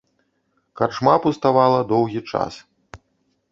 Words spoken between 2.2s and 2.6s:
час.